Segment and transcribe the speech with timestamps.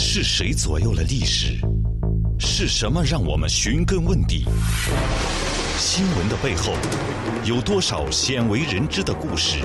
[0.00, 1.58] 是谁左右了历史？
[2.38, 4.44] 是什么让我们寻根问底？
[5.76, 6.72] 新闻的背后，
[7.44, 9.58] 有多少鲜为人知的故事？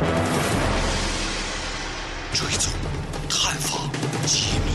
[2.34, 2.74] 追踪、
[3.30, 3.88] 探访、
[4.26, 4.72] 揭秘，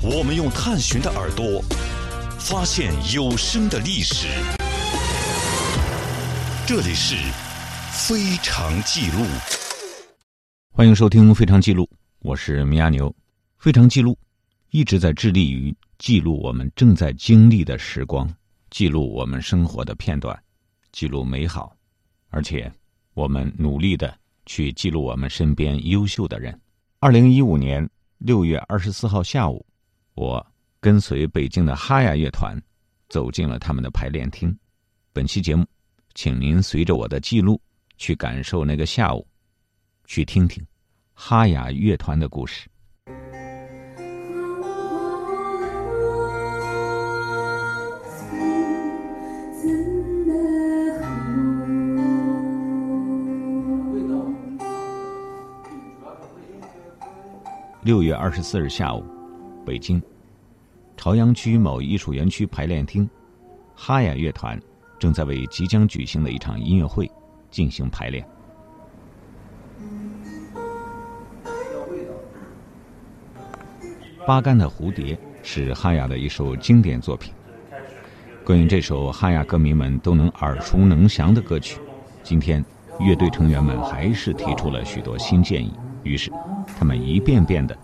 [0.00, 1.60] 我们用探寻的耳朵，
[2.38, 4.28] 发现有声的历史。
[6.68, 7.16] 这里是
[7.90, 9.24] 《非常记录》，
[10.70, 11.82] 欢迎收听《非常记录》，
[12.20, 13.10] 我是米亚牛。
[13.62, 14.10] 《非常记录》
[14.70, 18.28] 一直在致力于记录我们正在经历的时光，
[18.70, 20.36] 记录我们生活的片段，
[20.90, 21.72] 记录美好，
[22.30, 22.68] 而且
[23.14, 26.60] 我们努力的去记录我们身边优秀的人。
[26.98, 29.64] 二零一五年六月二十四号下午，
[30.14, 30.44] 我
[30.80, 32.60] 跟随北京的哈雅乐团
[33.08, 34.52] 走进了他们的排练厅。
[35.12, 35.64] 本期节目。
[36.14, 37.58] 请您随着我的记录
[37.96, 39.24] 去感受那个下午，
[40.04, 40.66] 去听听
[41.14, 42.68] 哈雅乐团的故事。
[57.84, 59.04] 六月二十四日下午，
[59.66, 60.00] 北京
[60.96, 63.10] 朝阳区某艺术园区排练厅，
[63.74, 64.56] 哈雅乐团。
[65.00, 67.10] 正在为即将举行的一场音乐会
[67.50, 68.24] 进行排练。
[74.24, 77.34] 《八竿的蝴蝶》是哈雅的一首经典作品。
[78.44, 81.80] 关于这首哈雅歌迷们都能耳熟能详的歌曲，
[82.22, 82.64] 今天
[83.00, 85.74] 乐队成员们还是提出了许多新建议。
[86.04, 86.30] 于是，
[86.78, 87.76] 他们一遍遍地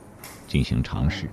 [0.47, 1.29] 进行尝试。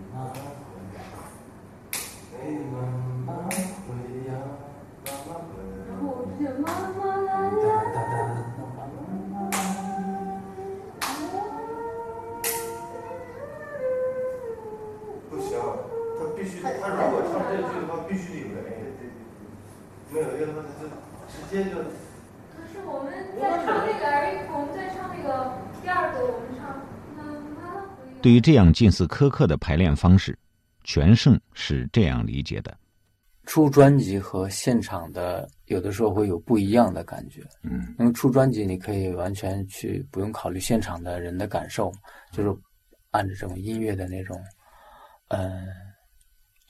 [28.26, 30.36] 对于这样近似苛刻的排练方式，
[30.84, 32.76] 全胜是这样理解的：
[33.44, 37.44] 出专辑和现场的有的时候会有不一样的感觉。
[37.62, 41.92] 嗯，因为出专辑你可以完全去不用考虑现场的人的感受，
[42.32, 42.50] 就是
[43.12, 44.36] 按照这种音乐的那种，
[45.28, 45.68] 嗯，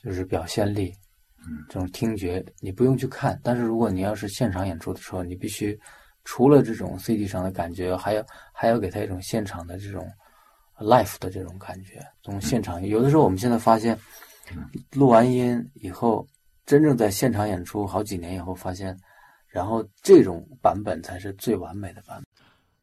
[0.04, 0.94] 就是表现力，
[1.48, 3.40] 嗯，这种听觉你不用去看。
[3.42, 5.80] 但是如果你要是现场演出的时候，你必须
[6.26, 10.06] 除了这种 CD 上的感觉，还要还要给他一种现场的这种。
[10.78, 13.98] Life 的这种感觉，从现场有的时候，我们现在发现，
[14.92, 16.28] 录完音以后，
[16.66, 18.98] 真正在现场演出好几年以后，发现，
[19.48, 22.26] 然后这种版本才是最完美的版本。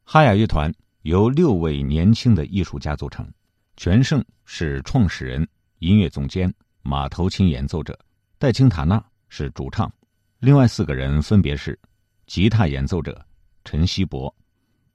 [0.03, 0.73] 哈雅乐团
[1.03, 3.31] 由六位年轻的艺术家组成，
[3.77, 5.47] 全胜是创始人、
[5.79, 7.97] 音乐总监、马头琴演奏者，
[8.39, 9.91] 戴青塔纳是主唱，
[10.39, 11.79] 另外四个人分别是
[12.25, 13.23] 吉他演奏者
[13.63, 14.33] 陈希博，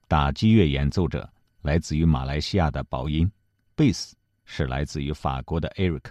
[0.08, 1.28] 打击乐演奏者。
[1.68, 3.30] 来自于马来西亚的宝音，
[3.76, 6.04] 贝斯是来自于法国的 Eric，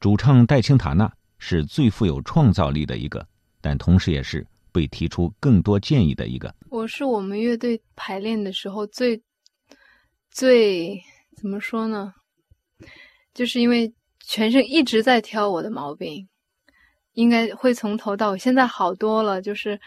[0.00, 3.24] 主唱戴青塔纳是最富有创造力的一个，
[3.60, 6.52] 但同时也是被提出更多建议的一个。
[6.68, 9.22] 我是我们乐队排练的时候最
[10.32, 11.00] 最
[11.36, 12.12] 怎么说呢？
[13.32, 16.28] 就是因为全身一直在挑我的毛病，
[17.12, 18.38] 应该会从头到尾。
[18.38, 19.80] 现在好多了，就是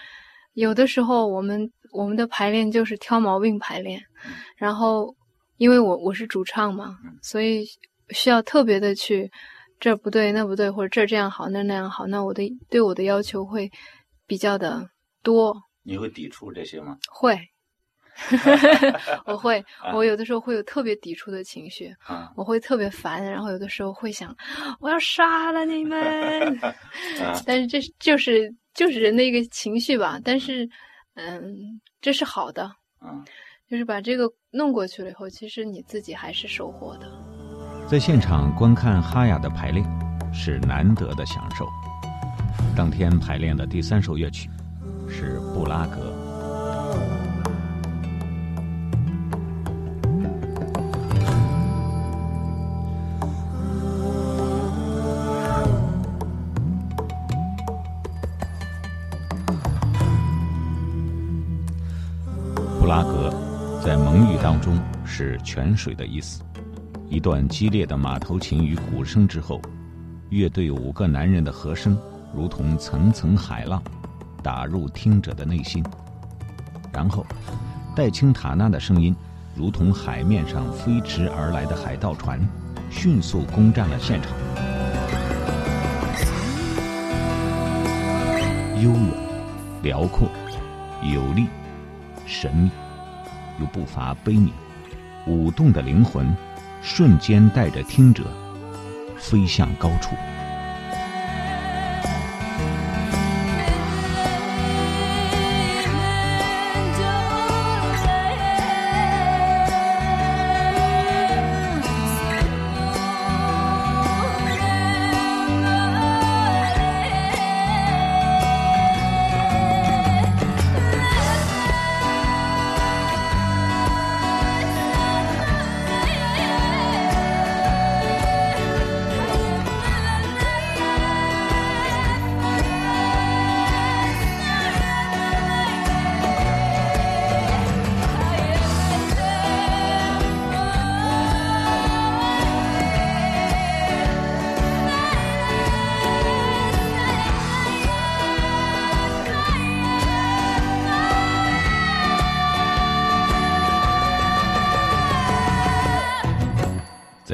[0.54, 1.70] 有的时候我们。
[1.92, 4.02] 我们的排练就是挑毛病排练，
[4.56, 5.14] 然后
[5.58, 7.66] 因为我我是主唱嘛，所以
[8.10, 9.30] 需要特别的去
[9.80, 13.70] 这不对那不对，或者这这样好那那样好，那我的对我的要求会
[14.26, 14.90] 比较的
[15.22, 15.56] 多。
[15.84, 16.98] 你会抵触这些吗？
[17.12, 17.38] 会，
[19.26, 19.64] 我会，
[19.94, 21.94] 我有的时候会有特别抵触的情绪，
[22.36, 24.36] 我会特别烦，然后有的时候会想
[24.80, 26.60] 我要杀了你们，
[27.46, 30.64] 但是这就是就是人的一个情绪吧，但是。
[30.66, 30.70] 嗯，
[32.00, 33.24] 这是好的，嗯，
[33.70, 37.12] 就是把这个弄过去了以后，其实你自己还是收获的。
[37.88, 39.86] 在现场观看哈雅的排练，
[40.34, 41.68] 是难得的享受。
[42.76, 44.50] 当天排练的第三首乐曲
[45.10, 46.21] 是布拉格。
[64.12, 66.44] 蒙语当中是泉水的意思。
[67.08, 69.62] 一段激烈的马头琴与鼓声之后，
[70.28, 71.98] 乐队五个男人的和声
[72.36, 73.82] 如同层层海浪，
[74.44, 75.82] 打入听者的内心。
[76.92, 77.26] 然后，
[77.96, 79.16] 戴青塔纳的声音
[79.56, 82.38] 如同海面上飞驰而来的海盗船，
[82.90, 84.34] 迅速攻占了现场。
[88.76, 89.14] 悠远、
[89.84, 90.28] 辽阔、
[91.02, 91.48] 有力、
[92.26, 92.70] 神秘，
[93.62, 94.50] 又不乏悲悯。
[95.28, 96.36] 舞动的灵魂，
[96.82, 98.24] 瞬间带着听者
[99.16, 100.16] 飞向高处。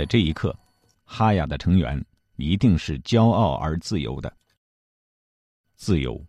[0.08, 0.58] 这一刻，
[1.04, 2.04] 哈雅的成员
[2.38, 4.34] 一定是骄傲而自由的。
[5.76, 6.26] 自由，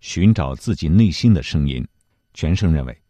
[0.00, 1.86] 寻找自己内心的声音。
[2.34, 3.02] 全胜认为，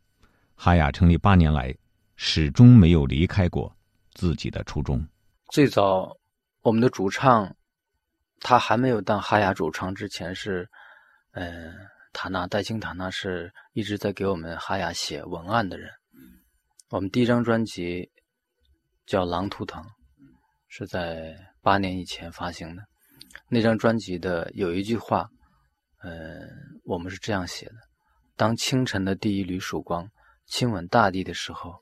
[0.55, 1.75] 哈雅成立八年来，
[2.17, 3.75] 始终没有离开过
[4.13, 5.07] 自己的初衷。
[5.51, 6.17] 最早，
[6.63, 7.55] 我们的主唱，
[8.41, 10.69] 他还没有当哈雅主唱之前是，
[11.33, 11.75] 嗯，
[12.13, 15.91] 塔纳戴青塔纳是一直在给我们哈雅写文案的人。
[16.91, 18.09] 我们第一张专辑。
[19.07, 19.83] 叫《狼图腾》，
[20.77, 21.33] 是在
[21.63, 22.83] 八年以前发行的。
[23.49, 25.29] 那张专辑的有一句话，
[26.03, 26.51] 嗯，
[26.85, 27.75] 我们是这样写的：
[28.35, 30.05] 当清晨的第一缕曙光
[30.47, 31.77] 亲吻大地的时候，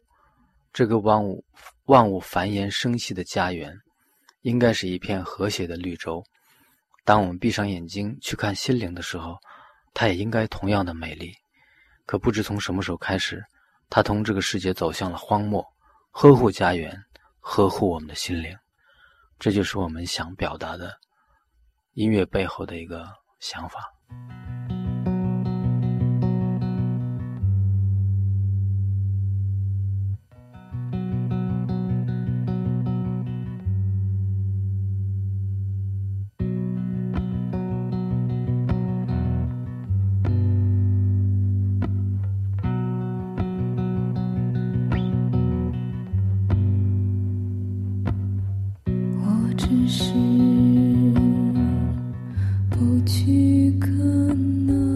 [0.74, 1.42] 这个万物
[1.84, 3.74] 万物繁衍生息的家园，
[4.42, 6.22] 应该是一片和谐的绿洲。
[7.02, 9.38] 当我们闭上眼睛去看心灵的时候，
[9.94, 11.32] 它也应该同样的美丽。
[12.04, 13.42] 可不知从什么时候开始，
[13.88, 15.66] 它同这个世界走向了荒漠，
[16.10, 16.94] 呵护家园。
[17.44, 18.56] 呵护我们的心灵，
[19.42, 20.94] 这就是我们想表达的
[21.94, 23.04] 音乐背后的一个
[23.40, 23.92] 想法。
[52.82, 53.86] 不去可
[54.66, 54.91] 能。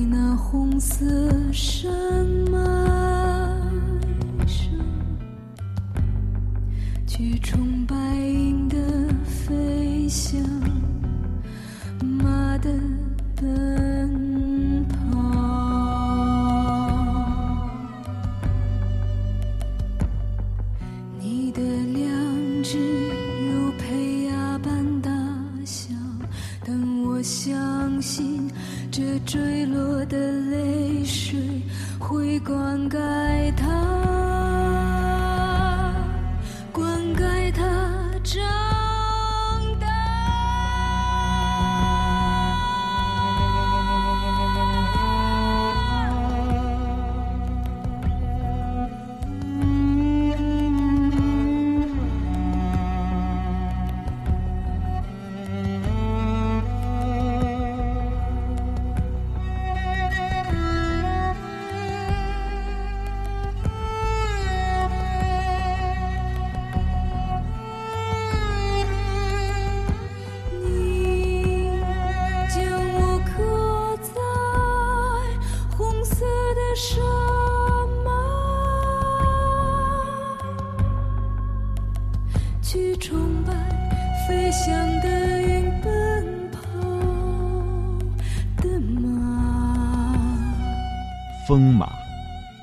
[0.00, 1.04] 在那红色
[1.52, 1.92] 山
[2.50, 2.58] 脉
[4.46, 4.72] 上，
[7.06, 8.78] 去崇拜鹰的
[9.26, 10.40] 飞翔，
[12.00, 12.72] 马的
[13.36, 13.89] 奔。
[29.32, 30.18] 坠落的
[30.50, 31.38] 泪水
[32.00, 33.19] 会灌溉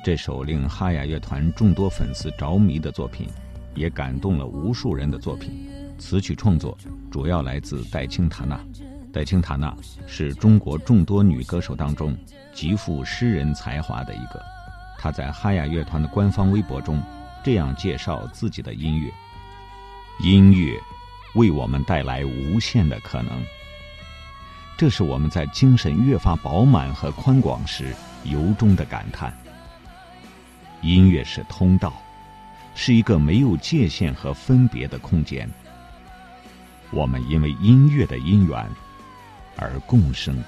[0.08, 3.28] 这首令哈雅乐团众多粉丝着迷的作品，
[3.74, 5.68] 也感动了无数人的作品。
[5.98, 6.74] 词曲创作
[7.10, 8.58] 主要来自戴青塔娜。
[9.12, 12.16] 戴青塔娜是中国众多女歌手当中
[12.54, 14.42] 极富诗人才华的一个。
[14.96, 17.02] 她在哈雅乐团的官方微博中
[17.44, 19.12] 这样介绍自己的音乐
[20.24, 20.74] ：“音乐
[21.34, 23.44] 为我们带来无限的可能。
[24.74, 29.30] 这是我们在精神越发饱满和宽广时由衷的感叹。
[30.82, 31.92] 音乐是通道，
[32.74, 35.48] 是一个没有界限和分别的空间。
[36.90, 38.68] 我们因为音乐的因缘。”
[39.60, 40.40] 而共生。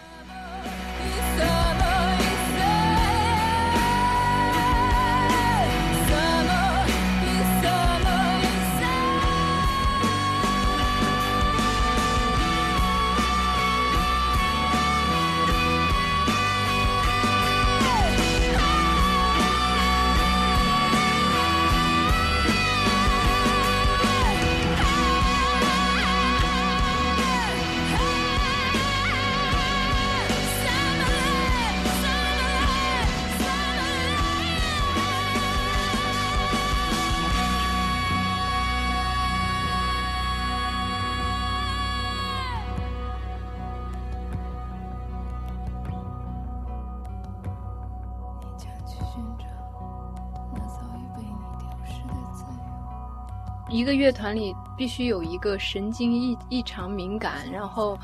[53.94, 57.98] 乐团里必须有一个神经异异常敏感，然后，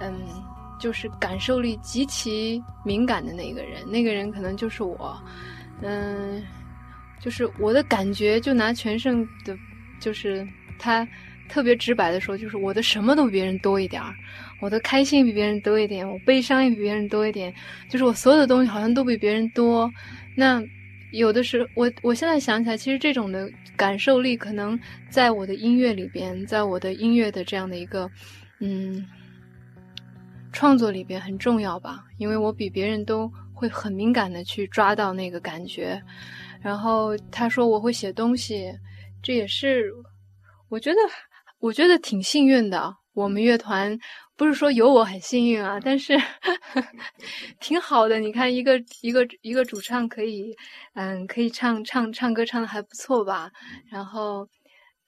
[0.00, 0.20] 嗯，
[0.78, 3.88] 就是感受力极其敏感的那个人。
[3.90, 5.16] 那个人可能就是我，
[5.82, 6.42] 嗯，
[7.20, 8.40] 就是我的感觉。
[8.40, 9.56] 就拿全胜的，
[10.00, 10.46] 就是
[10.78, 11.06] 他
[11.48, 14.14] 特别直白的说，就是我的什么都比别人多一点儿，
[14.60, 17.52] 我的开心比别人多一点，我悲伤也比别人多一点，
[17.88, 19.90] 就是我所有的东西好像都比别人多。
[20.36, 20.62] 那。
[21.12, 24.78] 有的时候，我我现在想起来，其实这种的感受力，可能
[25.10, 28.10] 在我的音乐里边，在我的音乐的这样的一个，
[28.60, 29.06] 嗯，
[30.52, 32.04] 创作里边很重要吧。
[32.18, 36.02] 因为我比别人都会很敏感的去抓到那个感觉。
[36.60, 38.72] 然后他说我会写东西，
[39.22, 39.92] 这也是
[40.68, 40.96] 我觉得
[41.58, 42.96] 我觉得挺幸运的。
[43.14, 43.98] 我们乐团。
[44.36, 46.14] 不是说有我很幸运啊，但是
[47.60, 48.18] 挺好的。
[48.18, 50.52] 你看，一个一个一个主唱可以，
[50.94, 53.50] 嗯，可以唱唱唱歌，唱的还不错吧？
[53.90, 54.48] 然后，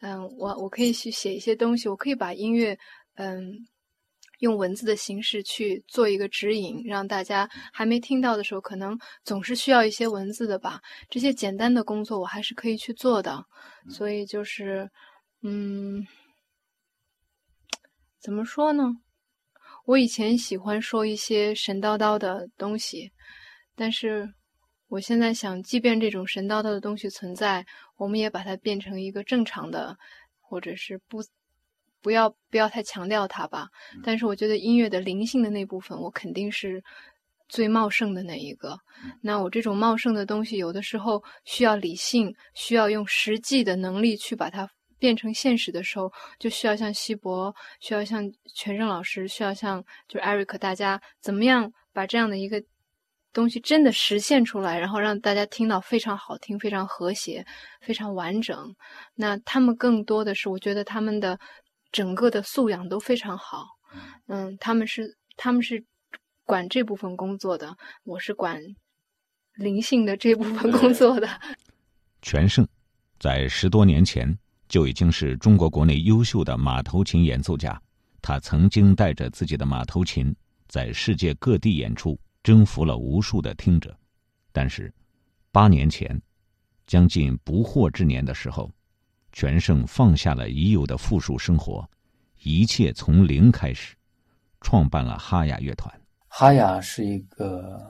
[0.00, 2.78] 嗯，我我可以去写一些东西，我可以把音乐，
[3.16, 3.52] 嗯，
[4.38, 10.80] 用文字的形式去做一个指引，让大家还没听到的时候，可能总是需要一些文字的吧。
[11.10, 13.44] 这些简单的工作，我还是可以去做的。
[13.88, 14.88] 所以就是，
[15.42, 16.06] 嗯，
[18.24, 18.84] 怎么说呢？
[19.84, 23.12] 我以前喜欢说一些神叨叨的东西，
[23.76, 24.26] 但是
[24.88, 27.66] 我现在想，即便这种神叨叨的东西存在，
[27.98, 29.94] 我们也把它变成一个正常的，
[30.40, 31.22] 或者是不
[32.00, 33.68] 不要不要太强调它吧。
[34.02, 36.82] 但是我觉得音乐的灵性的那部分，我肯定是
[37.50, 38.78] 最茂盛的那一个。
[39.20, 44.66] 那我这种茂盛的东西，有的时候需要理性，需要用实际的能力去把它。
[45.04, 52.64] 变成现实的时候，就需要像西博，需要像全胜老师，需要像就是艾瑞克，大家怎么样把这样的一个
[53.30, 57.44] 东西真的实现出来，然后让大家听到非常好听、非常和谐、
[57.82, 58.74] 非常完整。
[59.14, 61.38] 那他们更多的是，我觉得他们的
[61.92, 63.66] 整个的素养都非常好。
[64.28, 65.84] 嗯，他们是他们是
[66.46, 68.58] 管这部分工作的，我是管
[69.56, 71.28] 灵性的这部分工作的。
[72.22, 72.66] 全胜
[73.20, 74.38] 在十多年前。
[74.74, 77.80] 就已经是中国国内优秀的马头琴演奏家，
[78.20, 80.34] 他曾经带着自己的马头琴
[80.66, 83.96] 在世界各地演出，征服了无数的听者。
[84.50, 84.92] 但是，
[85.52, 86.20] 八年前，
[86.88, 88.68] 将近不惑之年的时候，
[89.30, 91.88] 全胜放下了已有的富庶生活，
[92.42, 93.94] 一切从零开始，
[94.60, 95.88] 创办了哈雅乐团。
[96.26, 97.80] 哈雅是一个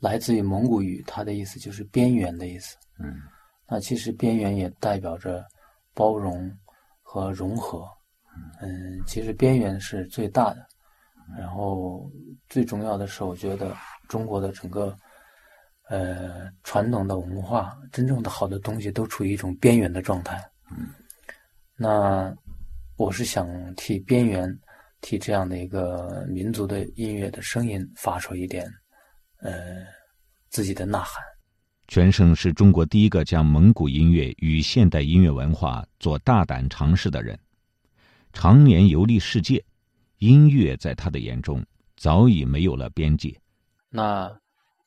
[0.00, 2.76] 来自于蒙古语，它的意思就是边缘的意思。
[2.98, 3.22] 嗯。
[3.66, 5.44] 那其实边缘也代表着
[5.94, 6.50] 包容
[7.02, 7.88] 和融合，
[8.60, 10.66] 嗯，其实边缘是最大的，
[11.38, 12.10] 然后
[12.48, 13.74] 最重要的是，我觉得
[14.08, 14.94] 中国的整个
[15.88, 20.42] 呃传统的文化，真正的好的东西都处于一种边缘的状态。
[20.70, 20.88] 嗯，
[21.76, 22.34] 那
[22.96, 24.46] 我是想替边缘，
[25.00, 28.70] 替这样的一个民族的音乐的声音发出一点
[29.38, 29.84] 呃
[30.50, 31.24] 自己的呐喊。
[31.86, 37.38] 全胜是中国第一个将蒙古音乐与现代音乐文化做大胆尝试的人，
[38.32, 39.62] 常年游历世界，
[40.18, 41.64] 音乐在他的眼中
[41.96, 43.38] 早已没有了边界。
[43.90, 44.34] 那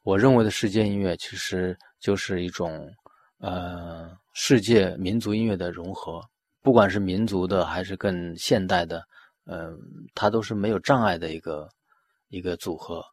[0.02, 2.90] 我认为的世界音乐其实就是一种
[3.38, 6.22] 呃世界民族音乐的融合，
[6.62, 9.02] 不管是民族的还是更现代的，
[9.46, 9.78] 嗯、
[10.16, 11.70] 它都是没有障碍的一个
[12.30, 13.06] 一个组合。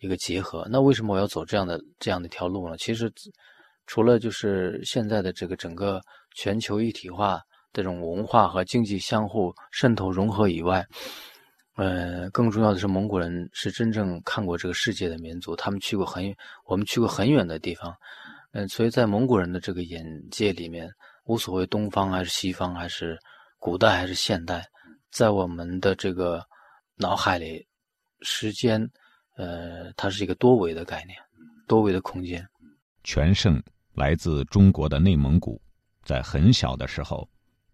[0.00, 0.66] 一个结合。
[0.70, 2.76] 那为什么我要走这样的这样的一条路呢？
[2.76, 3.12] 其实，
[3.86, 6.00] 除了就是现在的这个整个
[6.34, 7.40] 全球一体化
[7.72, 10.86] 这种文化和经济相互渗透融合以外，
[11.76, 17.94] 呃，更重要的是蒙古人是真正看过这个世界的民族，他们去过很我们去过很远的地方，
[18.52, 20.88] 嗯、所以在蒙古人的这个眼界里面，
[21.24, 23.18] 无所谓东方还是西方，还是
[23.58, 24.66] 古代还是现代，
[25.10, 26.42] 在我们的这个
[26.96, 27.66] 脑海里，
[28.20, 28.88] 时间。
[29.38, 31.16] 呃，它是一个多维的概念，
[31.66, 32.46] 多维的空间。
[33.04, 33.62] 全胜
[33.94, 35.58] 来自中国的内蒙古，
[36.04, 37.26] 在很小的时候，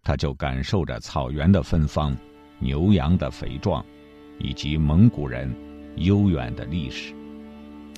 [0.03, 2.15] 他就感受着草原的芬芳、
[2.59, 3.83] 牛羊的肥壮，
[4.39, 5.53] 以及蒙古人
[5.95, 7.13] 悠远的历史。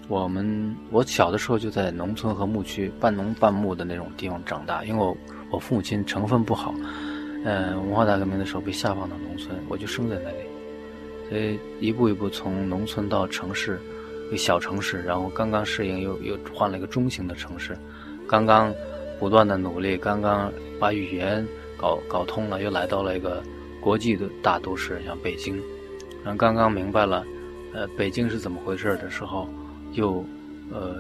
[0.08, 5.18] 我们我小的时候就在农村和牧区半农半牧的那种地方长大，因为我
[5.52, 6.74] 我父母亲成分不好，
[7.44, 10.47] 嗯、呃，文化大革命的时候被下放到农村，我就生在那里。
[11.30, 13.80] 所以一步一步从农村到城市，
[14.28, 17.78] 一个小城市，然后刚刚适应，又又换了一个中型的城市，
[18.28, 18.74] 刚刚
[19.20, 23.44] 不断的努力，刚刚把语言搞搞通了，又来到了一个
[23.82, 25.56] 国际的大都市，像北京，
[26.24, 27.26] 然后刚刚明白了，
[27.74, 29.50] 呃，北京是怎么回事的时候，
[29.92, 30.24] 又
[30.72, 30.96] 呃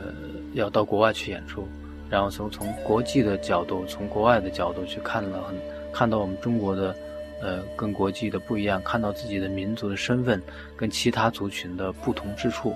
[0.55, 1.65] 要到国外去演出，
[2.09, 5.55] 然后从从国际的角度，从国外的角度去看了很
[5.93, 6.93] 看到我们中国的。
[7.39, 10.41] 呃，跟国际的不一样，看到自己的民族的身份
[10.75, 12.75] 跟其他族群的不同之处，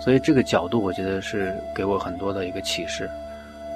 [0.00, 3.10] 所以这个角度我觉得是给我很多的一个启示。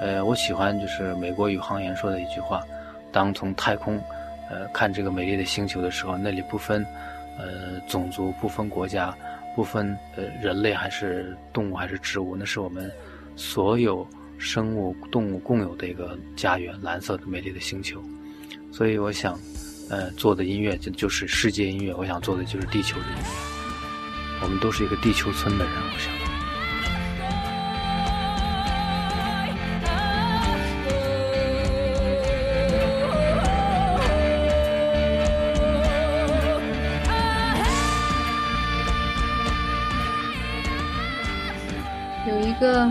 [0.01, 2.63] 呃，我喜欢就是美国宇航员说的一句话：
[3.11, 4.01] 当从太空
[4.49, 6.87] 呃看这个美丽的星球的时候，那里不分
[7.37, 9.13] 呃种族、不分国家、
[9.57, 12.89] 不分呃人类还是动物还是植物，那是我们
[13.35, 14.07] 所有
[14.39, 18.01] 生物动物共有的一个家园——蓝色的美丽的星球。
[18.73, 19.37] 所以我想。
[19.91, 23.25] 呃，做的音乐就就是世界音乐，我想做的就是地球的音乐。
[24.43, 26.13] 我们都是一个地球村的人，我想。
[42.29, 42.87] 有一个，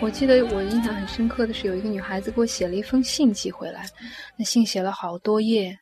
[0.00, 3.86] 我记得我印象很深刻的是，有一个女孩子给我写了一封信寄回来，
[4.36, 5.78] 那信写了好多页。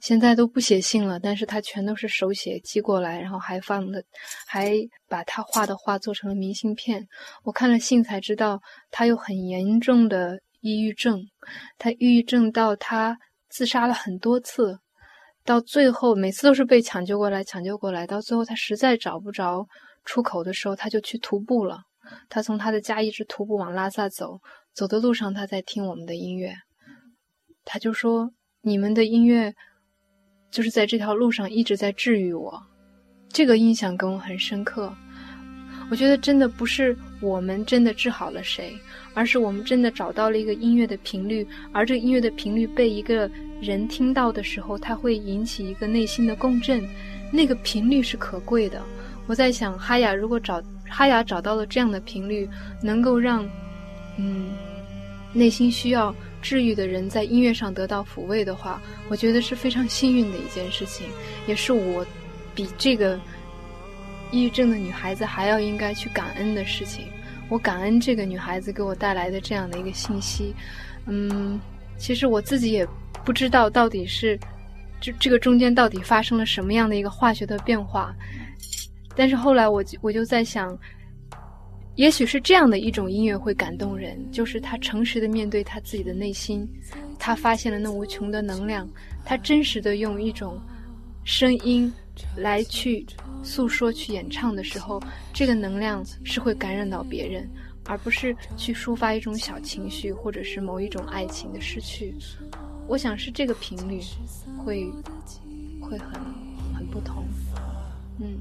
[0.00, 4.02] 现在都不写信了，但是他全都是手写寄过来，然后还放的，
[4.46, 4.74] 还
[5.06, 7.06] 把他画的画做成了明信片。
[7.44, 8.60] 我看了信才知道，
[8.90, 11.22] 他有很严重的抑郁症，
[11.76, 13.16] 他抑郁症到他
[13.50, 14.78] 自杀了很多次，
[15.44, 19.66] 到最后每次都是被抢救过来，抢救过来，到最后他实在找不着
[20.06, 21.78] 出口的时候，他就去徒步了。
[22.30, 24.40] 他从他的家一直徒步往拉萨走，
[24.72, 26.54] 走的路上他在听我们的音乐，
[27.66, 28.32] 他就说
[28.62, 29.54] ：“你们的音乐。”
[30.50, 32.60] 就是在这条路上一直在治愈我，
[33.28, 34.92] 这个印象跟我很深刻。
[35.90, 38.72] 我觉得真的不是我们真的治好了谁，
[39.12, 43.28] 而是我们真的找到了一个音乐的频率，而这音乐的频率被一个
[43.60, 46.88] 人听到的时候，它会引起一个内心的共振，
[47.32, 48.80] 那个频率是可贵的。
[49.26, 52.48] 我在想，哈雅如果找哈雅找到了这样的频率，
[52.82, 53.48] 能够让
[54.16, 54.50] 嗯
[55.32, 56.14] 内心需要。
[56.42, 61.06] 治愈的人在音乐上得到抚慰的话，我觉得是非常幸运的一件事情，
[61.46, 62.04] 也是我
[62.54, 63.18] 比这个
[64.30, 67.06] 抑郁症的女孩子还要应该去感恩的事情。
[67.48, 70.54] 我感恩这个女孩子给我带来的这样的一个信息。
[71.06, 71.60] 嗯，
[71.98, 72.86] 其实我自己也
[73.24, 74.38] 不知道到底是
[75.00, 78.14] 这这个中间到底发生了什么样的一个化学的变化，
[79.16, 80.78] 但是后来我就我就在想。
[82.00, 86.66] 也许是这样的一种音乐会感动人，就是他诚实的面对他自己的内心，
[87.18, 88.88] 他发现了那无穷的能量，
[89.22, 90.58] 他真实的用一种
[91.24, 91.92] 声音
[92.34, 93.04] 来去
[93.42, 94.98] 诉说、去演唱的时候，
[95.34, 97.46] 这个能量是会感染到别人，
[97.84, 102.14] 而不是去抒发一种小情绪或者是某一种爱情的失去。
[102.88, 104.00] 我想是这个频率
[104.56, 104.90] 会
[105.82, 106.18] 会很
[106.74, 107.26] 很不同，
[108.20, 108.38] 嗯。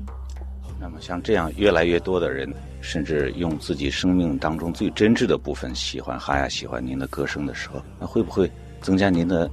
[0.79, 8.49] 那么，像这样越来越多的人，甚至用自己生命当中最真挚的部分喜欢哈雅，喜欢您的歌声的时候，那会不会
[8.81, 9.49] 增加您的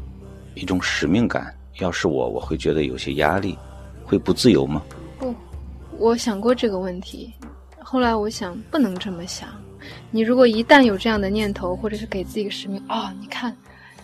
[0.54, 1.52] 一种使命感？
[1.80, 3.58] 要是我，我会觉得有些压力，
[4.04, 4.82] 会不自由吗？
[5.18, 5.34] 不，
[5.98, 7.34] 我想过这个问题，
[7.80, 9.48] 后来我想不能这么想，
[10.10, 13.54] 你如果一旦有这样的念头，或者是给自己个使命，哦，你看，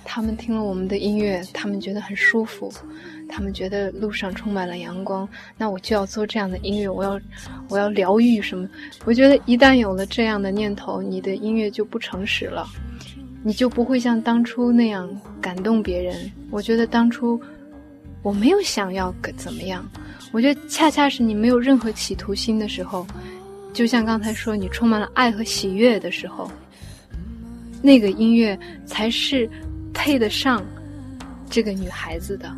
[0.05, 2.73] 他们听了我们的音乐，他们觉得很舒服，
[3.29, 7.21] 他们觉得路上充满了阳光，那我就要做这样的音乐，我要，
[7.69, 8.69] 我要疗愈什么？
[9.05, 12.67] 我觉得一旦有了这样的念头，你的音乐就不诚实了，
[13.43, 15.09] 你就不会像当初那样
[15.41, 16.31] 感动别人。
[16.51, 17.41] 我觉得当初
[18.23, 19.89] 我没有想要怎么样。
[20.33, 23.07] 我觉得恰恰是你没有任何企图心的时候，
[23.73, 26.51] 就像刚才说你充满了爱和喜悦的时候，
[27.83, 29.49] 那个音乐才是
[30.03, 30.65] 配得上
[31.49, 32.53] 这个女孩子的。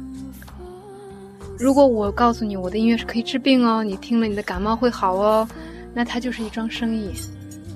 [1.59, 5.46] 如果我告诉你我的音乐是可以治病哦，你听了你的感冒会好哦，
[5.92, 7.12] 那它就是一桩生意。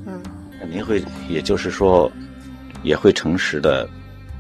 [0.07, 0.23] 嗯，
[0.71, 2.11] 您会也就是说，
[2.83, 3.87] 也会诚实的，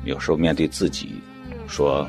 [0.04, 1.20] 有时候面对自己，
[1.66, 2.08] 说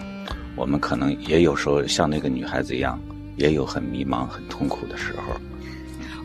[0.55, 2.97] 我们可能也有时候像那个女孩子一样。
[3.35, 5.39] 也有很迷茫、很痛苦的时候。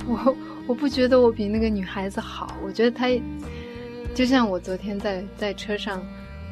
[0.04, 3.06] 我我不觉得我比那个女孩子好，我觉得她
[4.16, 6.02] 就像我昨天在在车上，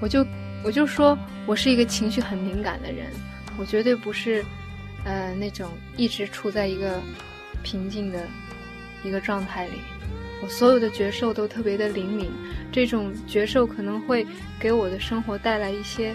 [0.03, 0.27] 我就
[0.65, 3.07] 我就说我是一个情绪很敏感的人，
[3.57, 4.45] 我绝对不是
[5.05, 7.01] 呃那种一直处在一个
[7.63, 8.27] 平静的
[9.05, 9.75] 一个状态里。
[10.43, 12.29] 我所有的觉受都特别的灵敏，
[12.73, 14.27] 这种觉受可能会
[14.59, 16.13] 给我的生活带来一些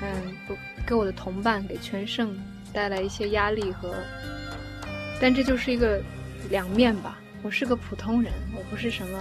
[0.00, 0.08] 嗯，
[0.46, 2.34] 不给我的同伴给全胜。
[2.70, 3.94] 带来一些压力和，
[5.18, 5.98] 但这就是一个
[6.50, 7.18] 两面吧。
[7.42, 9.18] 我是个普通人，我不是什么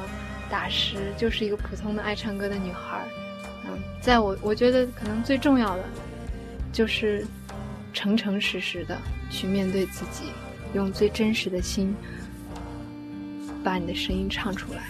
[0.50, 3.02] 大师，就是一个普通的爱唱歌的女孩。
[4.08, 5.84] 在我我觉得可能最重要的，
[6.72, 7.28] 就是
[7.92, 8.98] 诚诚实实的
[9.30, 10.32] 去面对自己，
[10.74, 11.94] 用最真实的心，
[13.66, 14.84] 把你的声音唱出来。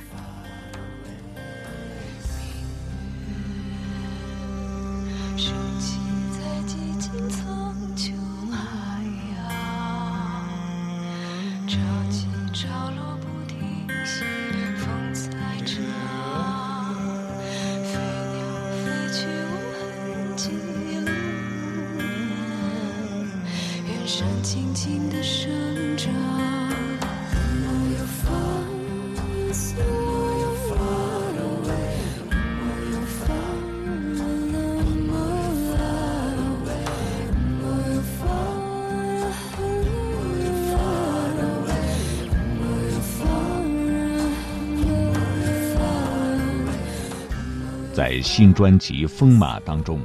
[47.93, 49.99] 在新专辑《风马》当中，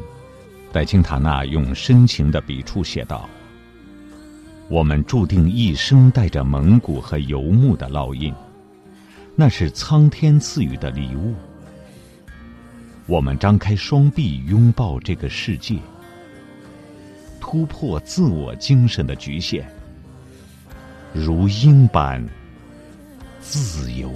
[0.72, 3.28] 戴青塔娜用深情的笔触写道
[4.72, 8.32] ：“我们注定一生带着蒙古和游牧的烙印，
[9.36, 11.34] 那是苍天赐予的礼物。
[13.04, 15.76] 我们张开双臂拥抱这个世界，
[17.38, 19.62] 突破自我精神的局限，
[21.12, 22.26] 如鹰般
[23.42, 24.10] 自由。”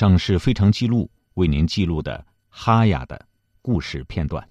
[0.00, 3.28] 上是非常记录为您记录的哈雅的
[3.60, 4.48] 故事片段，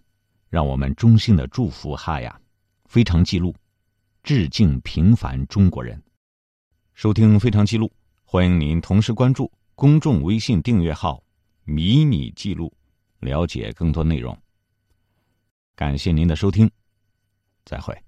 [0.47, 2.39] 让我们衷心的祝福哈雅。
[2.85, 3.55] 非常记录，
[4.21, 5.99] 致敬平凡中国人。
[6.93, 7.91] 收听非常记录，
[8.23, 11.23] 欢迎您同时关注公众微信订阅号
[11.65, 12.71] “迷你记录”，
[13.21, 14.37] 了解更多内容。
[15.75, 16.69] 感谢您的收听，
[17.65, 17.99] 再会。